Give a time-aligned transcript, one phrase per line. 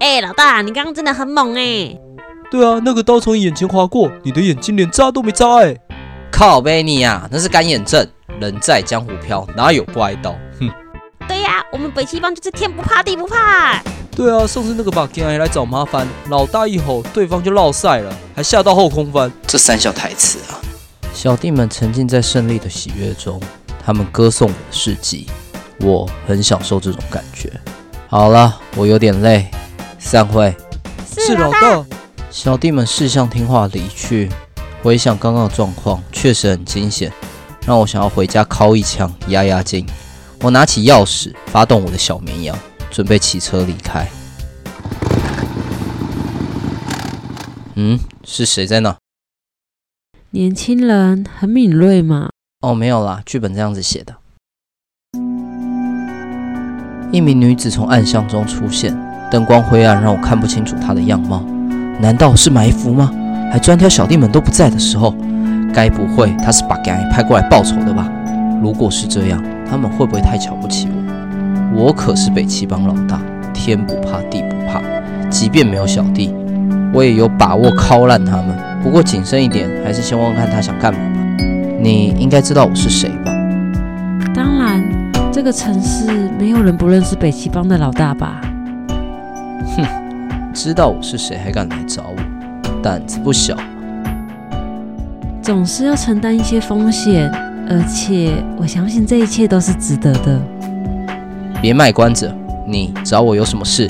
[0.00, 2.00] 哎、欸，老大，你刚刚真的很猛哎、欸！
[2.50, 5.76] 对啊，那个刀从眼前划过，你的眼睛连眨都没眨哎！
[6.32, 8.06] 靠呗你呀，那是干眼症。
[8.40, 10.34] 人在江湖飘，哪有不挨刀？
[10.58, 10.70] 哼！
[11.28, 13.82] 对呀、啊，我们北七帮就是天不怕地不怕。
[14.16, 19.30] 对啊，上次那个把剑来找麻烦，老大一吼，对方就落赛了，还吓到后空翻。
[19.46, 20.56] 这三小台词啊！
[21.12, 23.38] 小弟们沉浸在胜利的喜悦中，
[23.84, 25.26] 他们歌颂我的事迹，
[25.80, 27.52] 我很享受这种感觉。
[28.08, 29.50] 好了，我有点累。
[30.00, 30.56] 散会。
[31.06, 31.84] 是老大。
[32.30, 34.30] 小弟们识相听话离去。
[34.82, 37.12] 回想刚刚的状况，确实很惊险，
[37.66, 39.86] 让我想要回家敲一枪压压惊。
[40.40, 42.58] 我拿起钥匙，发动我的小绵羊，
[42.90, 44.08] 准备骑车离开。
[47.74, 48.96] 嗯，是谁在那？
[50.30, 52.30] 年轻人很敏锐嘛？
[52.62, 54.16] 哦，没有啦，剧本这样子写的。
[57.12, 59.09] 一名女子从暗巷中出现。
[59.30, 61.42] 灯光灰暗，让我看不清楚他的样貌。
[62.00, 63.10] 难道是埋伏吗？
[63.52, 65.14] 还专挑小弟们都不在的时候？
[65.72, 68.10] 该不会他是把 gang 派过来报仇的吧？
[68.60, 70.88] 如果是这样，他们会不会太瞧不起
[71.72, 71.84] 我？
[71.84, 73.20] 我可是北七帮老大，
[73.54, 74.82] 天不怕地不怕，
[75.30, 76.34] 即便没有小弟，
[76.92, 78.48] 我也有把握敲烂他们。
[78.82, 81.44] 不过谨慎一点，还是先问问看他想干嘛吧。
[81.80, 83.32] 你应该知道我是谁吧？
[84.34, 84.82] 当然，
[85.32, 88.40] 这个城市没有人不认识北七帮的老大吧？
[90.50, 93.56] 哼，知道我是谁还敢来找我，胆子不小。
[95.42, 97.30] 总是要承担一些风险，
[97.68, 100.40] 而且我相信这一切都是值得的。
[101.62, 102.32] 别卖关子，
[102.66, 103.88] 你找我有什么事？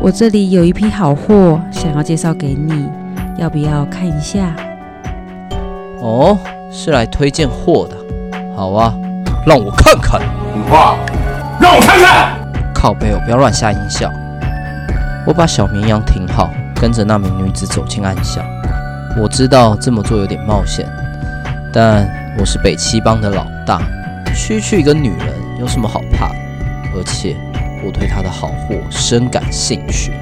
[0.00, 2.88] 我这里有一批好货，想要介绍给你，
[3.36, 4.54] 要不要看一下？
[6.00, 6.36] 哦，
[6.70, 7.96] 是来推荐货的。
[8.56, 8.94] 好啊，
[9.46, 10.20] 让我看看。
[10.56, 10.96] 五花，
[11.60, 12.32] 让我看看。
[12.74, 14.10] 靠背，我不要乱下音效。
[15.24, 18.44] 我把小绵羊停好，跟着那名女子走进暗巷。
[19.16, 20.84] 我知道这么做有点冒险，
[21.72, 23.80] 但我是北七帮的老大，
[24.34, 25.28] 区区一个女人
[25.60, 26.34] 有什么好怕的？
[26.96, 27.36] 而且
[27.84, 30.12] 我对她的好货深感兴趣。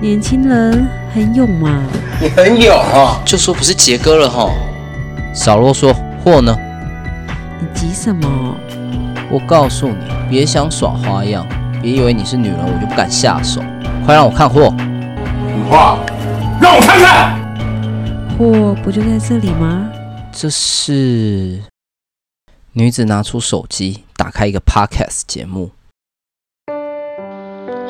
[0.00, 1.80] 年轻人很勇嘛？
[2.20, 3.20] 你很勇啊？
[3.24, 4.50] 就说不是杰哥了哈。
[5.32, 6.56] 少啰嗦，货呢？
[7.60, 8.56] 你急什么？
[9.30, 9.96] 我告诉你，
[10.28, 11.46] 别想耍花样。
[11.80, 13.62] 别以为你是女人，我就不敢下手。
[14.08, 14.74] 快让我看货！
[15.54, 15.98] 五花，
[16.62, 17.38] 让我看看。
[18.38, 19.86] 货不就在这里吗？
[20.32, 21.62] 这是
[22.72, 25.72] 女子拿出手机，打开一个 podcast 节目。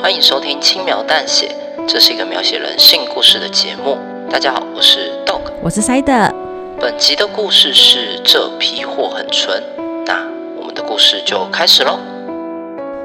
[0.02, 1.54] 欢迎收听《轻描淡写》，
[1.86, 3.96] 这是一个描写人性故事的节目。
[4.28, 6.34] 大家好，我是 Dog，我是 Side。
[6.80, 9.62] 本集的故事是这批货很纯，
[10.04, 10.26] 那
[10.58, 12.00] 我们的故事就开始喽。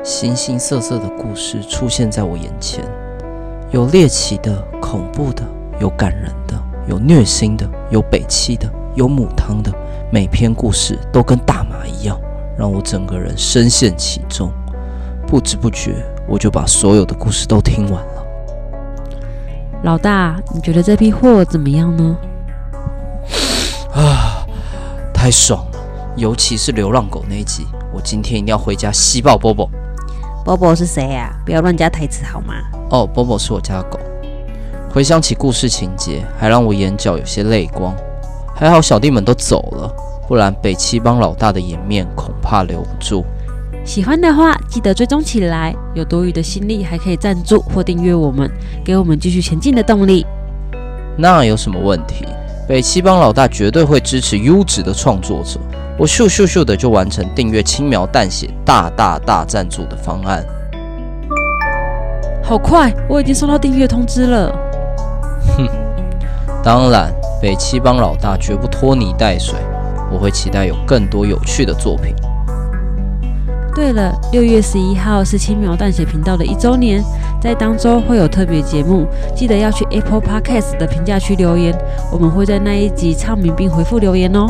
[0.03, 2.84] 形形色色的故事出现在我眼前，
[3.73, 5.44] 有猎奇的、恐怖的，
[5.79, 6.53] 有感人的，
[6.88, 9.73] 有虐心的，有北七的，有母汤的。
[10.11, 12.16] 每篇故事都跟大麻一样，
[12.56, 14.51] 让我整个人深陷其中。
[15.25, 18.23] 不知不觉，我就把所有的故事都听完了。
[19.81, 22.16] 老大，你觉得这批货怎么样呢？
[23.91, 24.45] 啊，
[25.12, 25.79] 太爽了！
[26.16, 29.67] 尤其是流浪狗那一集，我今天一定要回家吸爆波波。
[30.43, 31.33] 波波是谁呀？
[31.45, 32.53] 不要乱加台词好吗？
[32.89, 33.97] 哦，波波是我家的狗。
[34.91, 37.95] 回想起故事情节，还让我眼角有些泪光。
[38.53, 39.89] 还好小弟们都走了，
[40.27, 43.23] 不然北七帮老大的颜面恐怕留不住。
[43.85, 45.73] 喜欢的话，记得追踪起来。
[45.94, 48.50] 有多余的心力，还可以赞助或订阅我们，
[48.83, 50.25] 给我们继续前进的动力。
[51.18, 52.25] 那有什么问题？
[52.65, 55.60] 北七帮老大绝对会支持优质的创作者。
[56.00, 60.44] 我咻咻咻的就完成订阅轻描淡写大大大赞助的方案，
[62.42, 62.92] 好快！
[63.07, 64.51] 我已经收到订阅通知了。
[65.57, 65.68] 哼，
[66.63, 69.56] 当然，北七帮老大绝不拖泥带水，
[70.12, 72.16] 我会期待有更多有趣的作品。
[73.75, 77.03] 对了，六月十一号是轻描淡写频道的一周年，
[77.41, 81.75] 在当周会有特别节目，记得要去 Apple Podcast 的评价区留言，
[82.11, 84.45] 我们会在那一集唱名并回复留言哦。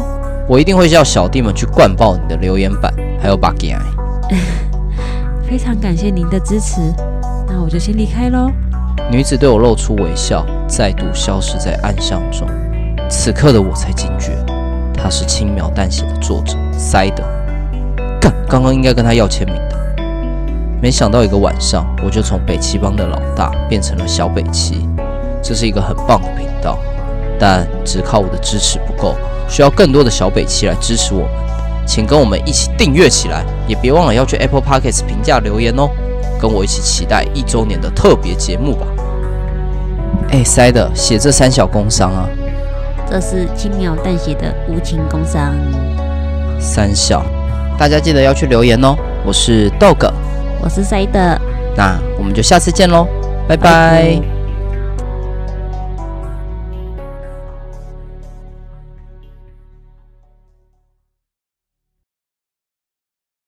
[0.46, 3.74] 我一定会叫小弟们去灌爆你的留言板，还有 Buggy
[5.48, 6.82] 非常感谢您的支持，
[7.48, 8.52] 那我就先离开喽。
[9.10, 12.46] 女子对我露出微笑，再度消失在暗巷中。
[13.10, 14.32] 此刻的我才惊觉，
[14.94, 17.24] 她是轻描淡写的作者塞德。
[18.24, 19.78] 干，刚刚应该跟他要签名的。
[20.82, 24.88] 没想到一个晚上，我就从北七帮的老大变成了小北七。
[25.42, 26.80] 这是一个很棒的频道，
[27.38, 29.16] 但只靠我的支持不够，
[29.50, 31.30] 需要更多的小北七来支持我们。
[31.86, 35.90] 请跟我们一起订阅起来，也别忘了要去 Apple Podcasts 评价留言哦。
[36.40, 38.88] 跟我一起期待一周年的特别节目吧。
[40.32, 42.30] 哎，塞的，写这三小工伤啊？
[43.10, 45.54] 这是轻描淡写的无情工伤。
[46.58, 47.22] 三小，
[47.78, 48.96] 大家记得要去留言哦。
[49.26, 50.12] 我是 Dog，
[50.62, 51.40] 我是塞的，
[51.76, 53.08] 那我们就下次见喽，
[53.48, 53.64] 拜拜。
[53.64, 54.33] 拜拜。